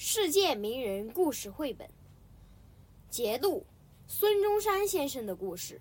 [0.00, 1.88] 世界名人故事绘本，
[3.10, 3.66] 节录：
[4.06, 5.80] 孙中山先生的故事。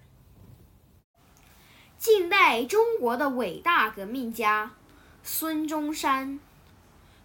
[1.99, 4.73] 近代中国的伟大革命家
[5.21, 6.39] 孙中山。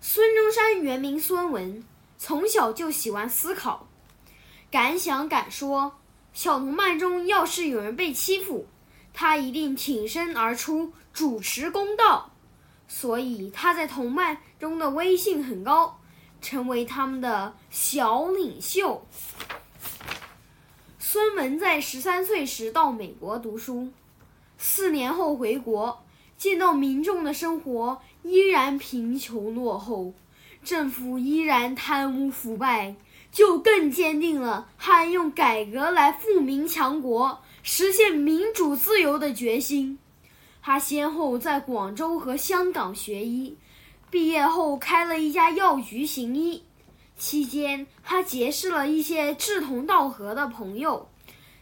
[0.03, 1.83] 孙中山原名孙文，
[2.19, 3.89] 从小就喜欢思考，
[4.71, 5.95] 敢想敢说。
[6.35, 8.67] 小同伴中要是有人被欺负，
[9.15, 12.35] 他一定挺身而出，主持公道。
[12.87, 15.99] 所以他在同伴中的威信很高。
[16.43, 19.07] 成为他们的小领袖。
[20.99, 23.89] 孙文在十三岁时到美国读书，
[24.59, 26.05] 四年后回国，
[26.37, 30.13] 见到民众的生活依然贫穷落后，
[30.65, 32.97] 政府依然贪污腐败，
[33.31, 39.99] 就更坚定了他用改革来富民强国、实现民主自由的决心。
[40.63, 43.57] 他先后在广州和香港学医。
[44.13, 46.63] 毕业后开了一家药局行医，
[47.17, 51.09] 期间他结识了一些志同道合的朋友，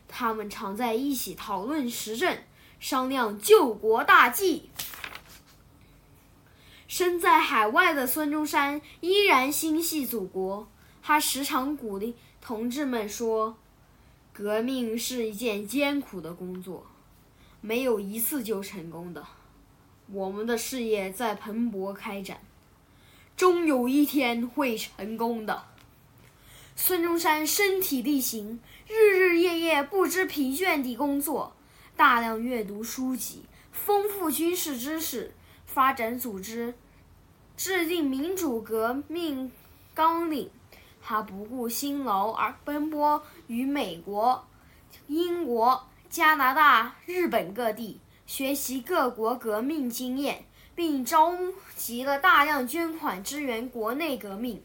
[0.08, 2.36] 他们常在一起讨论时政，
[2.80, 4.68] 商量救国大计。
[6.88, 10.66] 身在海外的孙中山依然心系祖国，
[11.00, 13.56] 他时常鼓励同志们说
[14.34, 16.84] ：“革命是一件艰苦的工作，
[17.60, 19.24] 没有一次就成功的。”
[20.12, 22.40] 我们的事业在蓬勃开展，
[23.36, 25.64] 终有一天会成功的。
[26.74, 28.58] 孙中山身体力行，
[28.88, 31.54] 日日夜夜不知疲倦地工作，
[31.96, 35.32] 大量阅读书籍，丰富军事知识，
[35.64, 36.74] 发展组织，
[37.56, 39.52] 制定民主革命
[39.94, 40.50] 纲领。
[41.02, 44.44] 他不顾辛劳而奔波于美国、
[45.06, 48.00] 英国、加拿大、日本各地。
[48.30, 50.44] 学习各国革命经验，
[50.76, 51.36] 并召
[51.74, 54.62] 集了大量捐款支援国内革命。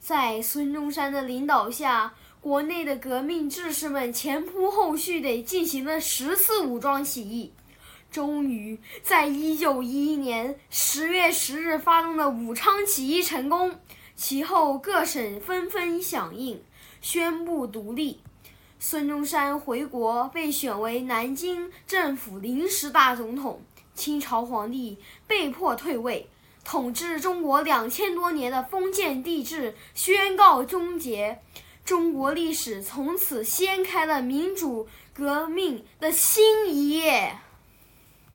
[0.00, 7.52] 在孙中山的领导下，国内的革命志士们前仆后继地进行了十次武装起义，
[8.10, 13.78] 终于在一九一一年十月十日发动的武昌起义成功。
[14.16, 16.60] 其后各省纷纷响应，
[17.00, 18.18] 宣布独立。
[18.78, 23.62] 孙中山回国，被选为南京政府临时大总统。
[23.94, 26.28] 清朝皇帝被迫退位，
[26.64, 31.40] 统治中国两千多年的封建帝制宣告终结。
[31.84, 37.38] 中国历史从此掀开了民主革命的新一页。